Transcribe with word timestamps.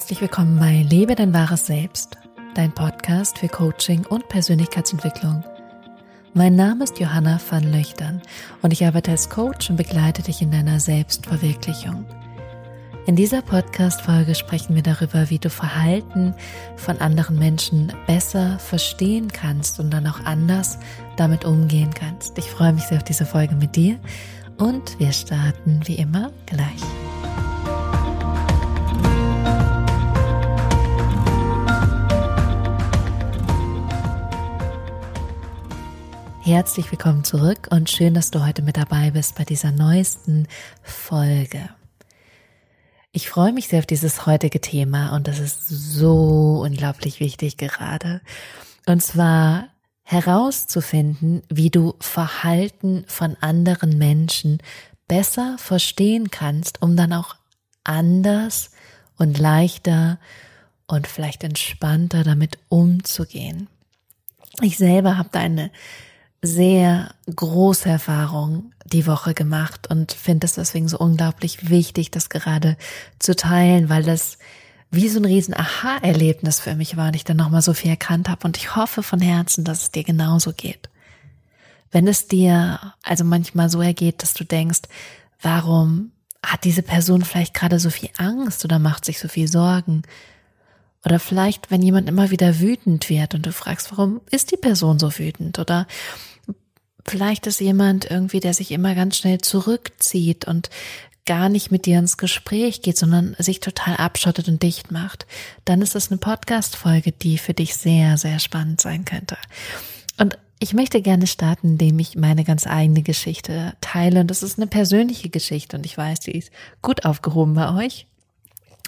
Herzlich 0.00 0.22
willkommen 0.22 0.58
bei 0.58 0.86
Lebe 0.88 1.14
dein 1.14 1.34
wahres 1.34 1.66
Selbst, 1.66 2.16
dein 2.54 2.72
Podcast 2.72 3.38
für 3.38 3.48
Coaching 3.48 4.06
und 4.06 4.26
Persönlichkeitsentwicklung. 4.30 5.44
Mein 6.32 6.56
Name 6.56 6.84
ist 6.84 6.98
Johanna 6.98 7.38
van 7.50 7.70
Löchtern 7.70 8.22
und 8.62 8.72
ich 8.72 8.86
arbeite 8.86 9.10
als 9.10 9.28
Coach 9.28 9.68
und 9.68 9.76
begleite 9.76 10.22
dich 10.22 10.40
in 10.40 10.50
deiner 10.50 10.80
Selbstverwirklichung. 10.80 12.06
In 13.04 13.14
dieser 13.14 13.42
Podcast-Folge 13.42 14.34
sprechen 14.34 14.74
wir 14.74 14.82
darüber, 14.82 15.28
wie 15.28 15.38
du 15.38 15.50
Verhalten 15.50 16.34
von 16.76 16.98
anderen 16.98 17.38
Menschen 17.38 17.92
besser 18.06 18.58
verstehen 18.58 19.28
kannst 19.30 19.80
und 19.80 19.90
dann 19.90 20.06
auch 20.06 20.24
anders 20.24 20.78
damit 21.18 21.44
umgehen 21.44 21.92
kannst. 21.92 22.38
Ich 22.38 22.46
freue 22.46 22.72
mich 22.72 22.84
sehr 22.84 22.96
auf 22.96 23.04
diese 23.04 23.26
Folge 23.26 23.54
mit 23.54 23.76
dir 23.76 24.00
und 24.56 24.98
wir 24.98 25.12
starten 25.12 25.82
wie 25.84 25.96
immer 25.96 26.32
gleich. 26.46 26.80
Herzlich 36.50 36.90
willkommen 36.90 37.22
zurück 37.22 37.68
und 37.70 37.90
schön, 37.90 38.12
dass 38.12 38.32
du 38.32 38.44
heute 38.44 38.62
mit 38.62 38.76
dabei 38.76 39.12
bist 39.12 39.36
bei 39.36 39.44
dieser 39.44 39.70
neuesten 39.70 40.48
Folge. 40.82 41.68
Ich 43.12 43.28
freue 43.28 43.52
mich 43.52 43.68
sehr 43.68 43.78
auf 43.78 43.86
dieses 43.86 44.26
heutige 44.26 44.60
Thema 44.60 45.14
und 45.14 45.28
das 45.28 45.38
ist 45.38 45.68
so 45.68 46.60
unglaublich 46.66 47.20
wichtig 47.20 47.56
gerade. 47.56 48.20
Und 48.84 49.00
zwar 49.00 49.68
herauszufinden, 50.02 51.42
wie 51.48 51.70
du 51.70 51.94
Verhalten 52.00 53.04
von 53.06 53.36
anderen 53.40 53.96
Menschen 53.96 54.58
besser 55.06 55.54
verstehen 55.56 56.32
kannst, 56.32 56.82
um 56.82 56.96
dann 56.96 57.12
auch 57.12 57.36
anders 57.84 58.72
und 59.18 59.38
leichter 59.38 60.18
und 60.88 61.06
vielleicht 61.06 61.44
entspannter 61.44 62.24
damit 62.24 62.58
umzugehen. 62.68 63.68
Ich 64.62 64.78
selber 64.78 65.16
habe 65.16 65.28
da 65.30 65.38
eine 65.38 65.70
sehr 66.42 67.14
große 67.34 67.88
Erfahrung 67.88 68.72
die 68.86 69.06
Woche 69.06 69.34
gemacht 69.34 69.88
und 69.88 70.12
finde 70.12 70.46
es 70.46 70.54
deswegen 70.54 70.88
so 70.88 70.98
unglaublich 70.98 71.68
wichtig, 71.68 72.10
das 72.10 72.28
gerade 72.28 72.76
zu 73.18 73.36
teilen, 73.36 73.88
weil 73.88 74.02
das 74.02 74.38
wie 74.90 75.08
so 75.08 75.20
ein 75.20 75.24
riesen 75.24 75.54
Aha-Erlebnis 75.54 76.58
für 76.58 76.74
mich 76.74 76.96
war 76.96 77.08
und 77.08 77.16
ich 77.16 77.24
dann 77.24 77.36
nochmal 77.36 77.62
so 77.62 77.74
viel 77.74 77.90
erkannt 77.90 78.28
habe 78.28 78.46
und 78.46 78.56
ich 78.56 78.74
hoffe 78.74 79.02
von 79.02 79.20
Herzen, 79.20 79.64
dass 79.64 79.82
es 79.82 79.90
dir 79.92 80.02
genauso 80.02 80.52
geht. 80.52 80.88
Wenn 81.92 82.08
es 82.08 82.26
dir 82.26 82.80
also 83.02 83.24
manchmal 83.24 83.68
so 83.68 83.80
ergeht, 83.80 84.22
dass 84.22 84.34
du 84.34 84.44
denkst, 84.44 84.82
warum 85.42 86.12
hat 86.44 86.64
diese 86.64 86.82
Person 86.82 87.24
vielleicht 87.24 87.54
gerade 87.54 87.78
so 87.78 87.90
viel 87.90 88.10
Angst 88.16 88.64
oder 88.64 88.78
macht 88.78 89.04
sich 89.04 89.18
so 89.18 89.28
viel 89.28 89.48
Sorgen? 89.48 90.02
Oder 91.04 91.18
vielleicht, 91.18 91.70
wenn 91.70 91.82
jemand 91.82 92.08
immer 92.08 92.30
wieder 92.30 92.60
wütend 92.60 93.08
wird 93.08 93.34
und 93.34 93.46
du 93.46 93.52
fragst, 93.52 93.90
warum 93.90 94.20
ist 94.30 94.50
die 94.52 94.56
Person 94.56 94.98
so 94.98 95.18
wütend? 95.18 95.58
Oder 95.58 95.86
Vielleicht 97.10 97.48
ist 97.48 97.58
jemand 97.58 98.08
irgendwie, 98.08 98.38
der 98.38 98.54
sich 98.54 98.70
immer 98.70 98.94
ganz 98.94 99.16
schnell 99.16 99.38
zurückzieht 99.38 100.44
und 100.46 100.70
gar 101.26 101.48
nicht 101.48 101.72
mit 101.72 101.84
dir 101.84 101.98
ins 101.98 102.18
Gespräch 102.18 102.82
geht, 102.82 102.96
sondern 102.96 103.34
sich 103.36 103.58
total 103.58 103.96
abschottet 103.96 104.46
und 104.46 104.62
dicht 104.62 104.92
macht. 104.92 105.26
Dann 105.64 105.82
ist 105.82 105.96
das 105.96 106.12
eine 106.12 106.18
Podcast-Folge, 106.18 107.10
die 107.10 107.38
für 107.38 107.52
dich 107.52 107.74
sehr, 107.74 108.16
sehr 108.16 108.38
spannend 108.38 108.80
sein 108.80 109.04
könnte. 109.04 109.36
Und 110.20 110.38
ich 110.60 110.72
möchte 110.72 111.02
gerne 111.02 111.26
starten, 111.26 111.70
indem 111.70 111.98
ich 111.98 112.14
meine 112.14 112.44
ganz 112.44 112.68
eigene 112.68 113.02
Geschichte 113.02 113.72
teile. 113.80 114.20
Und 114.20 114.28
das 114.28 114.44
ist 114.44 114.60
eine 114.60 114.68
persönliche 114.68 115.30
Geschichte 115.30 115.76
und 115.76 115.84
ich 115.86 115.98
weiß, 115.98 116.20
die 116.20 116.38
ist 116.38 116.52
gut 116.80 117.04
aufgehoben 117.04 117.54
bei 117.54 117.74
euch. 117.74 118.06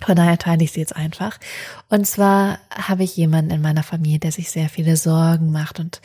Von 0.06 0.14
daher 0.14 0.38
teile 0.38 0.62
ich 0.62 0.70
sie 0.70 0.80
jetzt 0.80 0.94
einfach. 0.94 1.40
Und 1.88 2.06
zwar 2.06 2.60
habe 2.70 3.02
ich 3.02 3.16
jemanden 3.16 3.50
in 3.50 3.62
meiner 3.62 3.82
Familie, 3.82 4.20
der 4.20 4.30
sich 4.30 4.48
sehr 4.48 4.68
viele 4.68 4.96
Sorgen 4.96 5.50
macht 5.50 5.80
und 5.80 6.00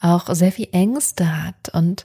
auch 0.00 0.32
sehr 0.34 0.52
viel 0.52 0.68
Ängste 0.72 1.44
hat 1.44 1.70
und 1.72 2.04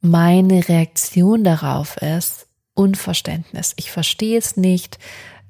meine 0.00 0.68
Reaktion 0.68 1.44
darauf 1.44 1.96
ist 1.96 2.46
Unverständnis. 2.74 3.72
Ich 3.76 3.90
verstehe 3.90 4.38
es 4.38 4.56
nicht. 4.56 4.98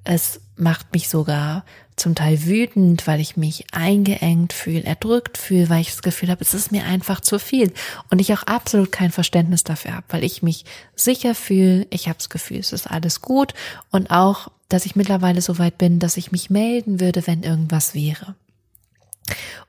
Es 0.04 0.40
macht 0.56 0.92
mich 0.92 1.08
sogar 1.08 1.64
zum 1.96 2.14
Teil 2.14 2.44
wütend, 2.44 3.06
weil 3.06 3.20
ich 3.20 3.36
mich 3.36 3.66
eingeengt 3.72 4.52
fühle, 4.52 4.84
erdrückt 4.84 5.38
fühle, 5.38 5.68
weil 5.68 5.80
ich 5.80 5.90
das 5.90 6.02
Gefühl 6.02 6.30
habe, 6.30 6.42
es 6.42 6.54
ist 6.54 6.72
mir 6.72 6.84
einfach 6.84 7.20
zu 7.20 7.38
viel 7.38 7.72
und 8.10 8.20
ich 8.20 8.32
auch 8.32 8.42
absolut 8.44 8.92
kein 8.92 9.10
Verständnis 9.10 9.64
dafür 9.64 9.94
habe, 9.94 10.06
weil 10.08 10.24
ich 10.24 10.42
mich 10.42 10.64
sicher 10.94 11.34
fühle, 11.34 11.86
ich 11.90 12.08
habe 12.08 12.18
das 12.18 12.30
Gefühl, 12.30 12.58
es 12.58 12.72
ist 12.72 12.90
alles 12.90 13.20
gut 13.20 13.54
und 13.90 14.10
auch, 14.10 14.48
dass 14.68 14.86
ich 14.86 14.96
mittlerweile 14.96 15.40
so 15.40 15.58
weit 15.58 15.78
bin, 15.78 15.98
dass 15.98 16.16
ich 16.16 16.32
mich 16.32 16.50
melden 16.50 17.00
würde, 17.00 17.26
wenn 17.26 17.42
irgendwas 17.42 17.94
wäre. 17.94 18.34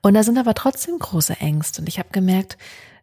Und 0.02 0.14
da 0.14 0.24
sind 0.24 0.38
aber 0.38 0.54
trotzdem 0.54 1.00
große 1.00 1.38
Ängste. 1.40 1.82
Und 1.82 1.88
ich 1.88 2.00
habe 2.00 2.10
gemerkt, 2.12 2.58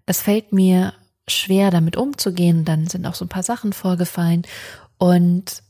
es 0.06 0.20
fällt 0.20 0.52
mir 0.52 0.94
schwer, 1.28 1.70
damit 1.70 1.96
umzugehen. 1.96 2.64
Dann 2.64 2.86
sind 2.86 3.06
auch 3.06 3.14
so 3.14 3.24
ein 3.24 3.30
paar 3.30 3.42
Sachen 3.42 3.72
vorgefallen. 3.72 4.42
Und 4.98 5.62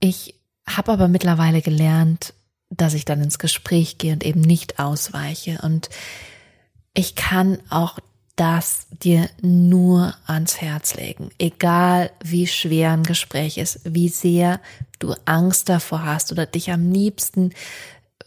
ich 0.00 0.34
habe 0.68 0.92
aber 0.92 1.08
mittlerweile 1.08 1.62
gelernt, 1.62 2.34
dass 2.70 2.94
ich 2.94 3.04
dann 3.04 3.22
ins 3.22 3.38
Gespräch 3.38 3.98
gehe 3.98 4.12
und 4.12 4.24
eben 4.24 4.40
nicht 4.40 4.78
ausweiche. 4.78 5.60
Und 5.62 5.88
ich 6.94 7.14
kann 7.14 7.58
auch 7.70 7.98
das 8.36 8.86
dir 8.90 9.30
nur 9.40 10.14
ans 10.26 10.60
Herz 10.60 10.94
legen. 10.94 11.30
Egal 11.38 12.10
wie 12.22 12.46
schwer 12.46 12.92
ein 12.92 13.02
Gespräch 13.02 13.56
ist, 13.56 13.80
wie 13.84 14.10
sehr 14.10 14.60
du 14.98 15.14
Angst 15.24 15.70
davor 15.70 16.04
hast 16.04 16.32
oder 16.32 16.44
dich 16.44 16.70
am 16.70 16.92
liebsten 16.92 17.52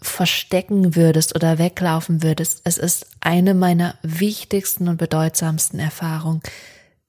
verstecken 0.01 0.95
würdest 0.95 1.35
oder 1.35 1.57
weglaufen 1.57 2.23
würdest. 2.23 2.61
Es 2.63 2.77
ist 2.77 3.07
eine 3.21 3.53
meiner 3.53 3.95
wichtigsten 4.01 4.87
und 4.87 4.97
bedeutsamsten 4.97 5.79
Erfahrungen, 5.79 6.41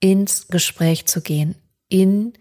ins 0.00 0.48
Gespräch 0.48 1.06
zu 1.06 1.20
gehen, 1.20 1.54
in 1.88 2.32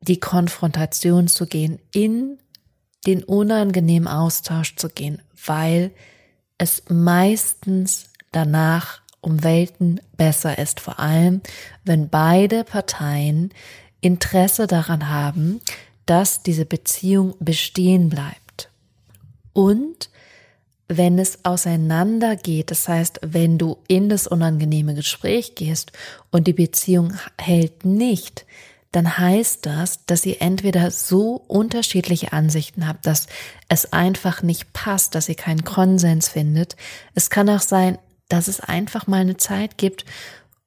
die 0.00 0.20
Konfrontation 0.20 1.26
zu 1.26 1.46
gehen, 1.46 1.78
in 1.92 2.38
den 3.06 3.24
unangenehmen 3.24 4.08
Austausch 4.08 4.76
zu 4.76 4.88
gehen, 4.88 5.22
weil 5.46 5.90
es 6.58 6.84
meistens 6.88 8.10
danach 8.32 9.00
um 9.20 9.42
Welten 9.42 10.00
besser 10.16 10.58
ist, 10.58 10.80
vor 10.80 11.00
allem 11.00 11.40
wenn 11.84 12.08
beide 12.08 12.64
Parteien 12.64 13.50
Interesse 14.00 14.66
daran 14.66 15.08
haben, 15.08 15.60
dass 16.04 16.42
diese 16.42 16.64
Beziehung 16.64 17.34
bestehen 17.40 18.08
bleibt. 18.08 18.45
Und 19.56 20.10
wenn 20.86 21.18
es 21.18 21.46
auseinandergeht, 21.46 22.70
das 22.70 22.86
heißt, 22.88 23.20
wenn 23.22 23.56
du 23.56 23.78
in 23.88 24.10
das 24.10 24.26
unangenehme 24.26 24.94
Gespräch 24.94 25.54
gehst 25.54 25.92
und 26.30 26.46
die 26.46 26.52
Beziehung 26.52 27.14
hält 27.40 27.86
nicht, 27.86 28.44
dann 28.92 29.16
heißt 29.16 29.64
das, 29.64 30.04
dass 30.04 30.26
ihr 30.26 30.42
entweder 30.42 30.90
so 30.90 31.42
unterschiedliche 31.48 32.34
Ansichten 32.34 32.86
habt, 32.86 33.06
dass 33.06 33.28
es 33.70 33.94
einfach 33.94 34.42
nicht 34.42 34.74
passt, 34.74 35.14
dass 35.14 35.30
ihr 35.30 35.36
keinen 35.36 35.64
Konsens 35.64 36.28
findet. 36.28 36.76
Es 37.14 37.30
kann 37.30 37.48
auch 37.48 37.62
sein, 37.62 37.96
dass 38.28 38.48
es 38.48 38.60
einfach 38.60 39.06
mal 39.06 39.22
eine 39.22 39.38
Zeit 39.38 39.78
gibt, 39.78 40.04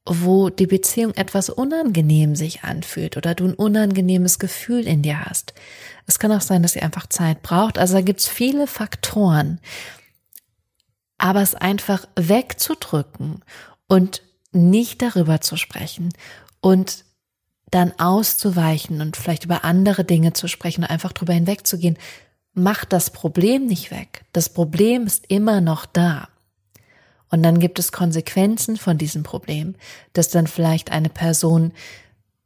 wo 0.09 0.49
die 0.49 0.65
Beziehung 0.65 1.13
etwas 1.13 1.49
unangenehm 1.49 2.35
sich 2.35 2.63
anfühlt 2.63 3.15
oder 3.15 3.35
du 3.35 3.45
ein 3.45 3.53
unangenehmes 3.53 4.39
Gefühl 4.39 4.87
in 4.87 5.03
dir 5.03 5.25
hast. 5.25 5.53
Es 6.07 6.17
kann 6.17 6.31
auch 6.31 6.41
sein, 6.41 6.63
dass 6.63 6.75
ihr 6.75 6.83
einfach 6.83 7.07
Zeit 7.07 7.43
braucht. 7.43 7.77
Also 7.77 7.93
da 7.93 8.01
gibt's 8.01 8.27
viele 8.27 8.65
Faktoren. 8.65 9.59
Aber 11.19 11.41
es 11.41 11.53
einfach 11.53 12.07
wegzudrücken 12.15 13.43
und 13.87 14.23
nicht 14.51 15.01
darüber 15.03 15.41
zu 15.41 15.57
sprechen 15.57 16.11
und 16.59 17.05
dann 17.69 17.93
auszuweichen 17.99 19.01
und 19.01 19.15
vielleicht 19.15 19.45
über 19.45 19.63
andere 19.63 20.03
Dinge 20.03 20.33
zu 20.33 20.47
sprechen 20.47 20.83
und 20.83 20.89
einfach 20.89 21.13
drüber 21.13 21.33
hinwegzugehen, 21.33 21.97
macht 22.53 22.93
das 22.93 23.11
Problem 23.11 23.67
nicht 23.67 23.91
weg. 23.91 24.25
Das 24.33 24.49
Problem 24.49 25.05
ist 25.05 25.25
immer 25.27 25.61
noch 25.61 25.85
da. 25.85 26.29
Und 27.29 27.43
dann 27.43 27.59
gibt 27.59 27.79
es 27.79 27.91
Konsequenzen 27.91 28.77
von 28.77 28.97
diesem 28.97 29.23
Problem, 29.23 29.75
dass 30.13 30.29
dann 30.29 30.47
vielleicht 30.47 30.91
eine 30.91 31.09
Person 31.09 31.73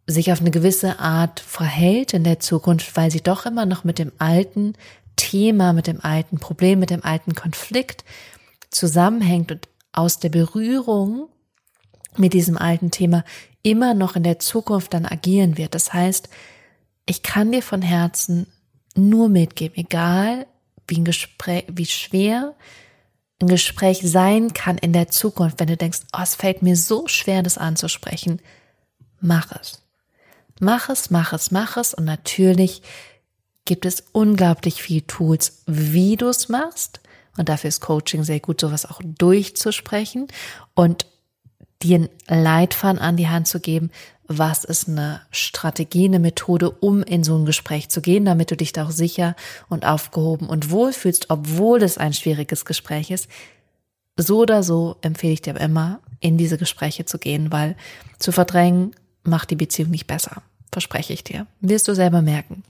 sich 0.05 0.31
auf 0.31 0.41
eine 0.41 0.51
gewisse 0.51 0.99
Art 0.99 1.39
verhält 1.39 2.13
in 2.13 2.23
der 2.23 2.39
Zukunft, 2.39 2.95
weil 2.97 3.09
sie 3.09 3.21
doch 3.21 3.45
immer 3.45 3.65
noch 3.65 3.83
mit 3.85 3.99
dem 3.99 4.11
alten 4.17 4.73
Thema, 5.15 5.71
mit 5.73 5.87
dem 5.87 6.03
alten 6.03 6.39
Problem, 6.39 6.79
mit 6.79 6.89
dem 6.89 7.03
alten 7.03 7.35
Konflikt 7.35 8.03
zusammenhängt 8.69 9.51
und 9.51 9.69
aus 9.93 10.19
der 10.19 10.29
Berührung 10.29 11.29
mit 12.17 12.33
diesem 12.33 12.57
alten 12.57 12.91
Thema 12.91 13.23
immer 13.61 13.93
noch 13.93 14.15
in 14.15 14.23
der 14.23 14.39
Zukunft 14.39 14.93
dann 14.93 15.05
agieren 15.05 15.57
wird. 15.57 15.73
Das 15.73 15.93
heißt, 15.93 16.29
ich 17.05 17.23
kann 17.23 17.51
dir 17.51 17.61
von 17.61 17.81
Herzen 17.81 18.47
nur 18.95 19.29
mitgeben, 19.29 19.77
egal 19.77 20.45
wie 20.87 20.97
ein 20.97 21.05
Gespräch, 21.05 21.65
wie 21.71 21.85
schwer 21.85 22.55
ein 23.43 23.47
Gespräch 23.47 24.01
sein 24.03 24.53
kann 24.53 24.77
in 24.77 24.93
der 24.93 25.09
Zukunft, 25.09 25.59
wenn 25.59 25.67
du 25.67 25.77
denkst, 25.77 26.01
oh, 26.13 26.21
es 26.21 26.35
fällt 26.35 26.61
mir 26.61 26.75
so 26.75 27.07
schwer, 27.07 27.43
das 27.43 27.57
anzusprechen, 27.57 28.41
mach 29.21 29.51
es. 29.59 29.81
Mach 30.59 30.89
es, 30.89 31.09
mach 31.09 31.33
es, 31.33 31.51
mach 31.51 31.77
es 31.77 31.93
und 31.93 32.05
natürlich 32.05 32.81
gibt 33.65 33.85
es 33.85 34.03
unglaublich 34.11 34.81
viel 34.81 35.01
Tools, 35.01 35.63
wie 35.65 36.15
du 36.15 36.27
es 36.27 36.49
machst. 36.49 36.99
Und 37.37 37.49
dafür 37.49 37.69
ist 37.69 37.81
Coaching 37.81 38.23
sehr 38.23 38.39
gut, 38.39 38.61
sowas 38.61 38.85
auch 38.85 39.01
durchzusprechen 39.03 40.27
und 40.75 41.07
dir 41.81 41.95
einen 42.27 42.43
Leitfaden 42.43 42.99
an 42.99 43.17
die 43.17 43.29
Hand 43.29 43.47
zu 43.47 43.59
geben, 43.59 43.91
was 44.27 44.63
ist 44.63 44.87
eine 44.87 45.21
Strategie, 45.31 46.05
eine 46.05 46.19
Methode, 46.19 46.71
um 46.71 47.03
in 47.03 47.23
so 47.23 47.37
ein 47.37 47.45
Gespräch 47.45 47.89
zu 47.89 48.01
gehen, 48.01 48.25
damit 48.25 48.51
du 48.51 48.57
dich 48.57 48.71
da 48.73 48.85
auch 48.85 48.91
sicher 48.91 49.35
und 49.69 49.85
aufgehoben 49.85 50.47
und 50.47 50.69
wohlfühlst, 50.71 51.29
obwohl 51.29 51.83
es 51.83 51.97
ein 51.97 52.13
schwieriges 52.13 52.65
Gespräch 52.65 53.11
ist. 53.11 53.27
So 54.15 54.41
oder 54.41 54.63
so 54.63 54.97
empfehle 55.01 55.33
ich 55.33 55.41
dir 55.41 55.55
immer, 55.57 55.99
in 56.19 56.37
diese 56.37 56.57
Gespräche 56.57 57.05
zu 57.05 57.17
gehen, 57.17 57.51
weil 57.51 57.75
zu 58.19 58.31
verdrängen 58.31 58.95
macht 59.23 59.49
die 59.49 59.55
Beziehung 59.55 59.91
nicht 59.91 60.07
besser. 60.07 60.41
Verspreche 60.71 61.13
ich 61.13 61.23
dir. 61.23 61.47
Wirst 61.61 61.87
du 61.87 61.95
selber 61.95 62.21
merken. 62.21 62.63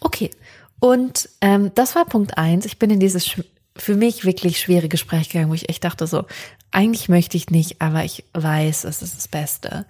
Okay. 0.00 0.30
Und 0.78 1.30
ähm, 1.40 1.72
das 1.74 1.94
war 1.94 2.04
Punkt 2.04 2.36
eins. 2.36 2.66
Ich 2.66 2.78
bin 2.78 2.90
in 2.90 3.00
dieses 3.00 3.36
für 3.76 3.94
mich 3.94 4.24
wirklich 4.24 4.60
schwere 4.60 4.88
Gespräch 4.88 5.28
gegangen, 5.30 5.50
wo 5.50 5.54
ich 5.54 5.68
echt 5.68 5.84
dachte 5.84 6.06
so, 6.06 6.24
eigentlich 6.70 7.08
möchte 7.08 7.36
ich 7.36 7.50
nicht, 7.50 7.80
aber 7.80 8.04
ich 8.04 8.24
weiß, 8.34 8.84
es 8.84 9.02
ist 9.02 9.16
das 9.16 9.28
Beste. 9.28 9.86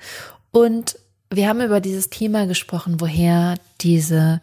Und 0.57 0.99
wir 1.29 1.51
haben 1.51 1.61
über 1.61 1.83
dieses 1.83 2.09
Thema 2.09 2.47
gesprochen, 2.47 2.99
woher 2.99 3.57
diese, 3.83 4.41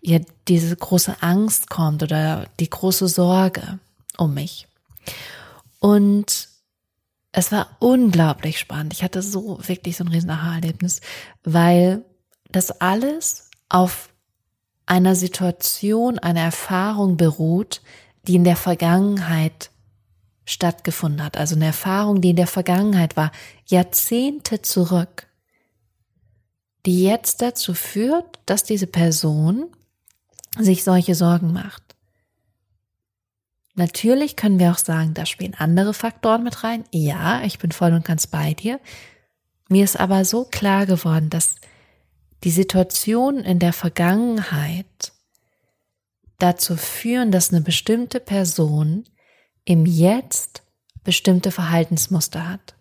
ja, 0.00 0.20
diese 0.46 0.76
große 0.76 1.16
Angst 1.22 1.70
kommt 1.70 2.04
oder 2.04 2.46
die 2.60 2.70
große 2.70 3.08
Sorge 3.08 3.80
um 4.16 4.34
mich. 4.34 4.68
Und 5.80 6.50
es 7.32 7.50
war 7.50 7.66
unglaublich 7.80 8.60
spannend. 8.60 8.92
Ich 8.92 9.02
hatte 9.02 9.22
so 9.22 9.58
wirklich 9.66 9.96
so 9.96 10.04
ein 10.04 10.08
riesen 10.08 10.30
Aha-Erlebnis, 10.30 11.00
weil 11.42 12.04
das 12.48 12.80
alles 12.80 13.50
auf 13.68 14.10
einer 14.86 15.16
Situation, 15.16 16.20
einer 16.20 16.42
Erfahrung 16.42 17.16
beruht, 17.16 17.82
die 18.28 18.36
in 18.36 18.44
der 18.44 18.54
Vergangenheit 18.54 19.70
stattgefunden 20.44 21.24
hat. 21.24 21.36
Also 21.36 21.56
eine 21.56 21.66
Erfahrung, 21.66 22.20
die 22.20 22.30
in 22.30 22.36
der 22.36 22.46
Vergangenheit 22.46 23.16
war, 23.16 23.32
Jahrzehnte 23.64 24.62
zurück 24.62 25.25
die 26.86 27.02
jetzt 27.02 27.42
dazu 27.42 27.74
führt, 27.74 28.38
dass 28.46 28.62
diese 28.62 28.86
Person 28.86 29.66
sich 30.58 30.84
solche 30.84 31.14
Sorgen 31.14 31.52
macht. 31.52 31.82
Natürlich 33.74 34.36
können 34.36 34.58
wir 34.58 34.70
auch 34.70 34.78
sagen, 34.78 35.12
da 35.12 35.26
spielen 35.26 35.54
andere 35.54 35.92
Faktoren 35.92 36.42
mit 36.42 36.64
rein. 36.64 36.84
Ja, 36.92 37.42
ich 37.42 37.58
bin 37.58 37.72
voll 37.72 37.92
und 37.92 38.06
ganz 38.06 38.26
bei 38.26 38.54
dir. 38.54 38.80
Mir 39.68 39.84
ist 39.84 39.98
aber 39.98 40.24
so 40.24 40.44
klar 40.44 40.86
geworden, 40.86 41.28
dass 41.28 41.56
die 42.44 42.50
Situation 42.50 43.38
in 43.38 43.58
der 43.58 43.72
Vergangenheit 43.72 45.12
dazu 46.38 46.76
führen, 46.76 47.32
dass 47.32 47.52
eine 47.52 47.60
bestimmte 47.60 48.20
Person 48.20 49.04
im 49.64 49.84
Jetzt 49.84 50.62
bestimmte 51.04 51.50
Verhaltensmuster 51.50 52.48
hat. 52.48 52.75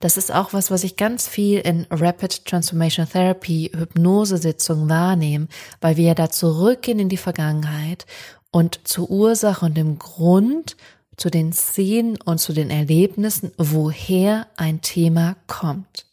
Das 0.00 0.16
ist 0.16 0.32
auch 0.32 0.52
was, 0.52 0.70
was 0.70 0.84
ich 0.84 0.96
ganz 0.96 1.26
viel 1.26 1.58
in 1.58 1.86
Rapid 1.90 2.44
Transformation 2.44 3.08
Therapy 3.08 3.72
Hypnosesitzungen 3.74 4.88
wahrnehme, 4.88 5.48
weil 5.80 5.96
wir 5.96 6.04
ja 6.04 6.14
da 6.14 6.30
zurückgehen 6.30 7.00
in 7.00 7.08
die 7.08 7.16
Vergangenheit 7.16 8.06
und 8.52 8.86
zur 8.86 9.10
Ursache 9.10 9.66
und 9.66 9.76
dem 9.76 9.98
Grund, 9.98 10.76
zu 11.16 11.30
den 11.30 11.52
Szenen 11.52 12.16
und 12.24 12.38
zu 12.38 12.52
den 12.52 12.70
Erlebnissen, 12.70 13.50
woher 13.58 14.46
ein 14.56 14.82
Thema 14.82 15.36
kommt. 15.48 16.06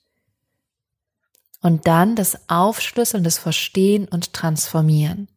Und 1.61 1.85
dann 1.87 2.15
das 2.15 2.49
Aufschlüsseln, 2.49 3.23
das 3.23 3.37
Verstehen 3.37 4.07
und 4.07 4.33
Transformieren. 4.33 5.27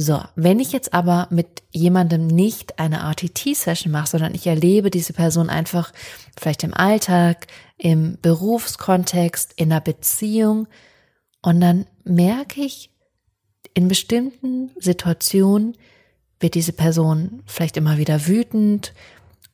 So, 0.00 0.22
wenn 0.36 0.60
ich 0.60 0.70
jetzt 0.70 0.94
aber 0.94 1.26
mit 1.30 1.64
jemandem 1.72 2.28
nicht 2.28 2.78
eine 2.78 2.98
RTT-Session 2.98 3.90
mache, 3.90 4.06
sondern 4.06 4.32
ich 4.32 4.46
erlebe 4.46 4.90
diese 4.90 5.12
Person 5.12 5.50
einfach 5.50 5.92
vielleicht 6.38 6.62
im 6.62 6.72
Alltag, 6.72 7.48
im 7.76 8.16
Berufskontext, 8.22 9.54
in 9.56 9.72
einer 9.72 9.80
Beziehung 9.80 10.68
und 11.42 11.60
dann 11.60 11.84
merke 12.04 12.60
ich, 12.60 12.92
in 13.74 13.88
bestimmten 13.88 14.70
Situationen 14.78 15.76
wird 16.38 16.54
diese 16.54 16.72
Person 16.72 17.42
vielleicht 17.46 17.76
immer 17.76 17.98
wieder 17.98 18.28
wütend 18.28 18.94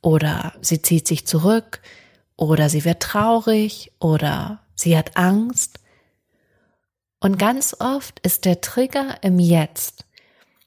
oder 0.01 0.53
sie 0.61 0.79
zieht 0.79 1.07
sich 1.07 1.25
zurück 1.25 1.81
oder 2.35 2.69
sie 2.69 2.85
wird 2.85 3.01
traurig 3.01 3.93
oder 3.99 4.61
sie 4.75 4.95
hat 4.95 5.17
Angst. 5.17 5.79
Und 7.19 7.39
ganz 7.39 7.75
oft 7.79 8.19
ist 8.19 8.45
der 8.45 8.61
Trigger 8.61 9.23
im 9.23 9.39
Jetzt. 9.39 10.05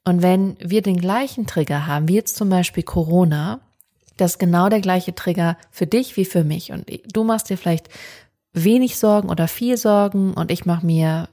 Und 0.08 0.22
wenn 0.22 0.56
wir 0.58 0.81
den 0.81 0.99
gleichen 0.99 1.46
Trigger 1.46 1.87
haben, 1.87 2.08
wie 2.08 2.14
jetzt 2.14 2.34
zum 2.34 2.49
Beispiel 2.49 2.82
Corona, 2.82 3.60
das 4.16 4.32
ist 4.32 4.38
genau 4.38 4.70
der 4.70 4.81
gleiche 4.81 5.14
Trigger 5.14 5.58
für 5.70 5.87
dich 5.87 6.16
wie 6.16 6.25
für 6.25 6.44
mich. 6.44 6.72
Und 6.72 6.87
du 7.12 7.25
machst 7.25 7.50
dir 7.50 7.58
vielleicht 7.58 7.90
wenig 8.55 8.96
Sorgen 8.96 9.28
oder 9.28 9.49
viel 9.49 9.76
Sorgen 9.76 10.32
und 10.32 10.50
ich 10.50 10.64
mache 10.64 10.87
mir 10.87 11.28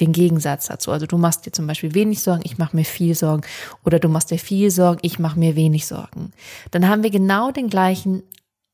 den 0.00 0.12
Gegensatz 0.12 0.66
dazu. 0.66 0.92
Also 0.92 1.06
du 1.06 1.16
machst 1.16 1.46
dir 1.46 1.52
zum 1.52 1.66
Beispiel 1.66 1.94
wenig 1.94 2.22
Sorgen, 2.22 2.42
ich 2.44 2.58
mache 2.58 2.76
mir 2.76 2.84
viel 2.84 3.14
Sorgen. 3.14 3.40
Oder 3.86 3.98
du 3.98 4.10
machst 4.10 4.30
dir 4.30 4.38
viel 4.38 4.70
Sorgen, 4.70 4.98
ich 5.00 5.18
mache 5.18 5.38
mir 5.38 5.56
wenig 5.56 5.86
Sorgen. 5.86 6.34
Dann 6.72 6.88
haben 6.88 7.02
wir 7.02 7.10
genau 7.10 7.52
den 7.52 7.70
gleichen 7.70 8.22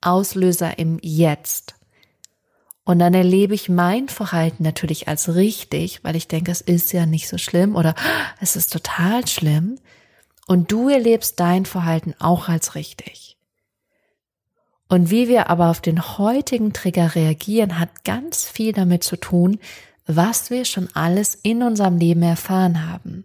Auslöser 0.00 0.76
im 0.76 0.98
Jetzt. 1.02 1.75
Und 2.86 3.00
dann 3.00 3.14
erlebe 3.14 3.52
ich 3.52 3.68
mein 3.68 4.08
Verhalten 4.08 4.62
natürlich 4.62 5.08
als 5.08 5.34
richtig, 5.34 6.04
weil 6.04 6.14
ich 6.14 6.28
denke, 6.28 6.52
es 6.52 6.60
ist 6.60 6.92
ja 6.92 7.04
nicht 7.04 7.28
so 7.28 7.36
schlimm 7.36 7.74
oder 7.74 7.96
es 8.40 8.54
ist 8.54 8.72
total 8.72 9.26
schlimm. 9.26 9.80
Und 10.46 10.70
du 10.70 10.88
erlebst 10.88 11.40
dein 11.40 11.66
Verhalten 11.66 12.14
auch 12.20 12.48
als 12.48 12.76
richtig. 12.76 13.36
Und 14.88 15.10
wie 15.10 15.26
wir 15.26 15.50
aber 15.50 15.68
auf 15.70 15.80
den 15.80 16.16
heutigen 16.16 16.72
Trigger 16.72 17.16
reagieren, 17.16 17.80
hat 17.80 18.04
ganz 18.04 18.44
viel 18.48 18.72
damit 18.72 19.02
zu 19.02 19.16
tun, 19.16 19.58
was 20.06 20.50
wir 20.50 20.64
schon 20.64 20.88
alles 20.94 21.34
in 21.34 21.64
unserem 21.64 21.98
Leben 21.98 22.22
erfahren 22.22 22.88
haben. 22.88 23.24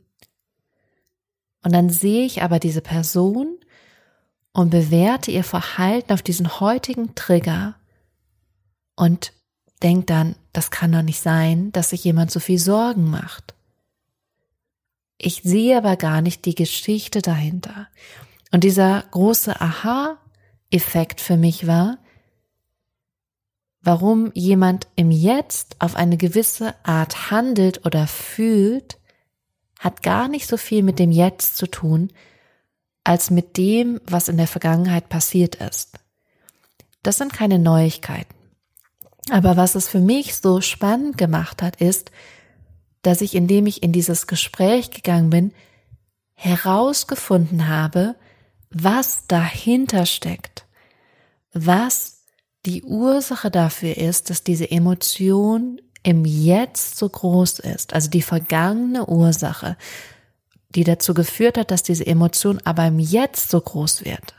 Und 1.63 1.71
dann 1.71 1.91
sehe 1.91 2.25
ich 2.25 2.41
aber 2.41 2.57
diese 2.57 2.81
Person 2.81 3.59
und 4.53 4.71
bewerte 4.71 5.29
ihr 5.29 5.43
Verhalten 5.43 6.13
auf 6.13 6.23
diesen 6.23 6.59
heutigen 6.59 7.13
Trigger 7.13 7.75
und 8.95 9.33
denkt 9.83 10.09
dann, 10.09 10.35
das 10.53 10.71
kann 10.71 10.91
doch 10.91 11.01
nicht 11.01 11.21
sein, 11.21 11.71
dass 11.71 11.91
sich 11.91 12.03
jemand 12.03 12.31
so 12.31 12.39
viel 12.39 12.59
Sorgen 12.59 13.09
macht. 13.09 13.53
Ich 15.17 15.41
sehe 15.43 15.77
aber 15.77 15.97
gar 15.97 16.21
nicht 16.21 16.45
die 16.45 16.55
Geschichte 16.55 17.21
dahinter. 17.21 17.87
Und 18.51 18.63
dieser 18.63 19.03
große 19.11 19.61
Aha-Effekt 19.61 21.21
für 21.21 21.37
mich 21.37 21.67
war, 21.67 21.99
warum 23.81 24.31
jemand 24.33 24.87
im 24.95 25.11
Jetzt 25.11 25.75
auf 25.79 25.95
eine 25.95 26.17
gewisse 26.17 26.73
Art 26.83 27.31
handelt 27.31 27.85
oder 27.85 28.07
fühlt, 28.07 28.97
hat 29.79 30.03
gar 30.03 30.27
nicht 30.27 30.47
so 30.47 30.57
viel 30.57 30.83
mit 30.83 30.99
dem 30.99 31.11
Jetzt 31.11 31.57
zu 31.57 31.67
tun, 31.67 32.11
als 33.03 33.31
mit 33.31 33.57
dem, 33.57 33.99
was 34.05 34.27
in 34.27 34.37
der 34.37 34.47
Vergangenheit 34.47 35.09
passiert 35.09 35.55
ist. 35.55 35.99
Das 37.03 37.17
sind 37.17 37.33
keine 37.33 37.57
Neuigkeiten. 37.57 38.40
Aber 39.29 39.55
was 39.55 39.75
es 39.75 39.87
für 39.87 39.99
mich 39.99 40.35
so 40.35 40.61
spannend 40.61 41.17
gemacht 41.17 41.61
hat, 41.61 41.79
ist, 41.79 42.11
dass 43.01 43.21
ich, 43.21 43.35
indem 43.35 43.67
ich 43.67 43.83
in 43.83 43.91
dieses 43.91 44.27
Gespräch 44.27 44.91
gegangen 44.91 45.29
bin, 45.29 45.53
herausgefunden 46.33 47.67
habe, 47.67 48.15
was 48.71 49.27
dahinter 49.27 50.05
steckt, 50.05 50.65
was 51.53 52.23
die 52.65 52.83
Ursache 52.83 53.51
dafür 53.51 53.97
ist, 53.97 54.29
dass 54.29 54.43
diese 54.43 54.69
Emotion 54.69 55.81
im 56.03 56.25
Jetzt 56.25 56.97
so 56.97 57.09
groß 57.09 57.59
ist, 57.59 57.93
also 57.93 58.09
die 58.09 58.21
vergangene 58.21 59.05
Ursache, 59.07 59.77
die 60.69 60.83
dazu 60.83 61.13
geführt 61.13 61.57
hat, 61.57 61.69
dass 61.69 61.83
diese 61.83 62.07
Emotion 62.07 62.59
aber 62.63 62.87
im 62.87 62.99
Jetzt 62.99 63.49
so 63.49 63.59
groß 63.59 64.05
wird. 64.05 64.35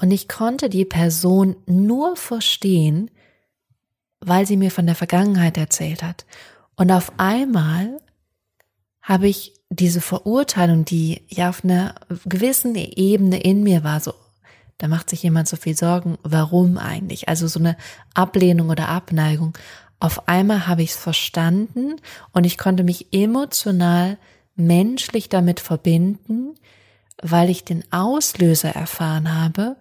Und 0.00 0.10
ich 0.10 0.28
konnte 0.28 0.68
die 0.68 0.84
Person 0.84 1.56
nur 1.66 2.16
verstehen, 2.16 3.10
weil 4.20 4.46
sie 4.46 4.56
mir 4.56 4.70
von 4.70 4.86
der 4.86 4.94
Vergangenheit 4.94 5.58
erzählt 5.58 6.02
hat. 6.02 6.24
Und 6.76 6.90
auf 6.90 7.12
einmal 7.18 7.98
habe 9.02 9.28
ich 9.28 9.54
diese 9.68 10.00
Verurteilung, 10.00 10.84
die 10.84 11.22
ja 11.28 11.50
auf 11.50 11.64
einer 11.64 11.94
gewissen 12.24 12.74
Ebene 12.74 13.40
in 13.40 13.62
mir 13.62 13.84
war, 13.84 14.00
so, 14.00 14.14
da 14.78 14.88
macht 14.88 15.10
sich 15.10 15.22
jemand 15.22 15.48
so 15.48 15.56
viel 15.56 15.76
Sorgen, 15.76 16.16
warum 16.22 16.78
eigentlich? 16.78 17.28
Also 17.28 17.46
so 17.46 17.60
eine 17.60 17.76
Ablehnung 18.14 18.70
oder 18.70 18.88
Abneigung. 18.88 19.56
Auf 19.98 20.28
einmal 20.28 20.66
habe 20.66 20.82
ich 20.82 20.92
es 20.92 20.96
verstanden 20.96 21.96
und 22.32 22.44
ich 22.44 22.56
konnte 22.56 22.84
mich 22.84 23.12
emotional, 23.12 24.16
menschlich 24.56 25.28
damit 25.28 25.60
verbinden, 25.60 26.54
weil 27.22 27.50
ich 27.50 27.64
den 27.64 27.84
Auslöser 27.92 28.70
erfahren 28.70 29.34
habe 29.34 29.76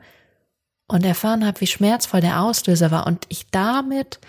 und 0.87 1.05
erfahren 1.05 1.45
habe, 1.45 1.61
wie 1.61 1.67
schmerzvoll 1.67 2.21
der 2.21 2.41
Auslöser 2.41 2.91
war 2.91 3.07
und 3.07 3.25
ich 3.29 3.49
damit 3.51 4.19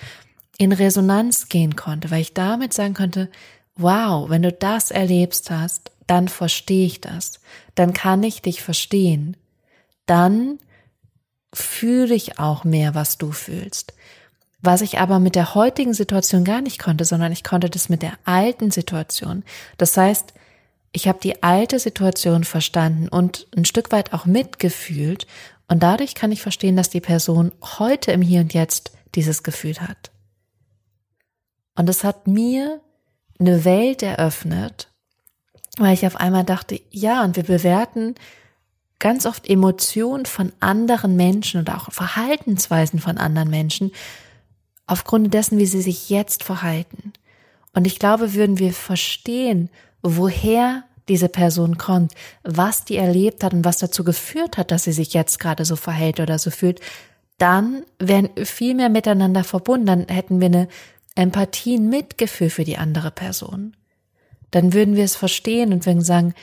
in 0.59 0.73
Resonanz 0.73 1.49
gehen 1.49 1.75
konnte, 1.77 2.11
weil 2.11 2.21
ich 2.21 2.35
damit 2.35 2.75
sagen 2.75 2.95
konnte, 2.95 3.31
wow, 3.77 4.29
wenn 4.29 4.43
du 4.43 4.53
das 4.53 4.91
erlebst 4.91 5.51
hast, 5.51 5.91
dann 6.07 6.29
verstehe 6.29 6.87
ich 6.87 7.01
das, 7.01 7.41
dann 7.75 7.93
kann 7.93 8.23
ich 8.23 8.43
dich 8.43 8.63
verstehen, 8.63 9.37
dann 10.07 10.59
fühle 11.55 12.15
ich 12.15 12.39
auch 12.39 12.65
mehr, 12.65 12.95
was 12.95 13.17
du 13.17 13.33
fühlst. 13.33 13.95
Was 14.63 14.83
ich 14.83 14.99
aber 14.99 15.19
mit 15.21 15.37
der 15.37 15.55
heutigen 15.55 15.95
Situation 15.95 16.45
gar 16.45 16.61
nicht 16.61 16.79
konnte, 16.79 17.05
sondern 17.05 17.33
ich 17.33 17.43
konnte 17.43 17.71
das 17.71 17.89
mit 17.89 18.03
der 18.03 18.13
alten 18.25 18.71
Situation. 18.71 19.43
Das 19.79 19.97
heißt, 19.97 20.35
ich 20.93 21.07
habe 21.09 21.21
die 21.23 21.43
alte 21.43 21.79
Situation 21.79 22.45
verstanden 22.45 23.09
und 23.09 23.47
ein 23.57 23.65
Stück 23.65 23.93
weit 23.93 24.13
auch 24.13 24.27
mitgefühlt 24.27 25.27
und 25.69 25.83
dadurch 25.83 26.15
kann 26.15 26.33
ich 26.33 26.43
verstehen, 26.43 26.77
dass 26.77 26.91
die 26.91 27.01
Person 27.01 27.53
heute 27.79 28.11
im 28.13 28.23
Hier 28.23 28.41
und 28.41 28.55
Jetzt 28.55 28.93
dieses 29.15 29.43
Gefühl 29.43 29.81
hat. 29.81 30.11
Und 31.77 31.89
es 31.89 32.03
hat 32.03 32.27
mir 32.27 32.81
eine 33.39 33.65
Welt 33.65 34.03
eröffnet, 34.03 34.89
weil 35.79 35.95
ich 35.95 36.05
auf 36.07 36.17
einmal 36.17 36.45
dachte, 36.45 36.81
ja, 36.91 37.23
und 37.25 37.37
wir 37.37 37.45
bewerten 37.45 38.17
ganz 38.99 39.27
oft 39.27 39.49
Emotionen 39.49 40.27
von 40.27 40.53
anderen 40.61 41.17
Menschen 41.17 41.61
oder 41.61 41.77
auch 41.77 41.93
Verhaltensweisen 41.93 42.99
von 42.99 43.17
anderen 43.17 43.49
Menschen 43.49 43.93
aufgrund 44.87 45.33
dessen, 45.33 45.57
wie 45.59 45.67
sie 45.67 45.81
sich 45.81 46.11
jetzt 46.11 46.43
verhalten. 46.43 47.13
Und 47.73 47.87
ich 47.87 47.99
glaube, 48.01 48.35
würden 48.35 48.59
wir 48.59 48.73
verstehen, 48.73 49.71
woher 50.03 50.85
diese 51.09 51.29
Person 51.29 51.77
kommt, 51.77 52.15
was 52.45 52.85
die 52.85 52.97
erlebt 52.97 53.43
hat 53.43 53.53
und 53.53 53.65
was 53.65 53.79
dazu 53.79 54.05
geführt 54.05 54.57
hat, 54.57 54.71
dass 54.71 54.85
sie 54.85 54.93
sich 54.93 55.13
jetzt 55.13 55.41
gerade 55.41 55.65
so 55.65 55.77
verhält 55.77 56.21
oder 56.21 56.39
so 56.39 56.51
fühlt, 56.51 56.81
dann 57.39 57.85
wären 57.99 58.31
viel 58.45 58.75
mehr 58.75 58.91
miteinander 58.91 59.45
verbunden, 59.45 59.87
dann 59.87 60.09
hätten 60.09 60.41
wir 60.41 60.47
eine 60.47 60.69
Empathie, 61.15 61.77
ein 61.77 61.89
Mitgefühl 61.89 62.51
für 62.51 62.65
die 62.65 62.77
andere 62.77 63.11
Person. 63.11 63.77
Dann 64.51 64.73
würden 64.73 64.95
wir 64.95 65.05
es 65.05 65.17
verstehen 65.17 65.73
und 65.73 65.87
würden 65.87 66.03
sagen, 66.03 66.35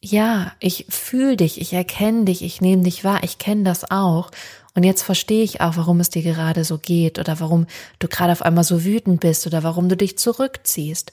ja, 0.00 0.52
ich 0.58 0.86
fühle 0.88 1.36
dich, 1.36 1.60
ich 1.60 1.72
erkenne 1.72 2.24
dich, 2.24 2.42
ich 2.42 2.60
nehme 2.60 2.82
dich 2.82 3.04
wahr, 3.04 3.22
ich 3.22 3.38
kenne 3.38 3.62
das 3.62 3.88
auch. 3.90 4.30
Und 4.74 4.84
jetzt 4.84 5.02
verstehe 5.02 5.44
ich 5.44 5.60
auch, 5.60 5.76
warum 5.76 6.00
es 6.00 6.10
dir 6.10 6.22
gerade 6.22 6.64
so 6.64 6.78
geht 6.78 7.18
oder 7.18 7.38
warum 7.38 7.66
du 8.00 8.08
gerade 8.08 8.32
auf 8.32 8.42
einmal 8.42 8.64
so 8.64 8.84
wütend 8.84 9.20
bist 9.20 9.46
oder 9.46 9.62
warum 9.62 9.88
du 9.88 9.96
dich 9.96 10.18
zurückziehst. 10.18 11.12